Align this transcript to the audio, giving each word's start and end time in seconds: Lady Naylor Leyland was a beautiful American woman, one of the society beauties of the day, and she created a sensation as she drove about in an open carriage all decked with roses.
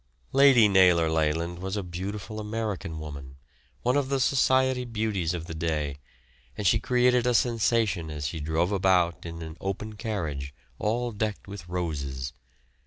Lady 0.33 0.67
Naylor 0.67 1.11
Leyland 1.11 1.59
was 1.59 1.77
a 1.77 1.83
beautiful 1.83 2.39
American 2.39 2.97
woman, 2.99 3.37
one 3.83 3.95
of 3.95 4.09
the 4.09 4.19
society 4.19 4.83
beauties 4.83 5.35
of 5.35 5.45
the 5.45 5.53
day, 5.53 5.99
and 6.57 6.65
she 6.65 6.79
created 6.79 7.27
a 7.27 7.35
sensation 7.35 8.09
as 8.09 8.25
she 8.27 8.39
drove 8.39 8.71
about 8.71 9.27
in 9.27 9.43
an 9.43 9.55
open 9.61 9.93
carriage 9.93 10.55
all 10.79 11.11
decked 11.11 11.47
with 11.47 11.69
roses. 11.69 12.33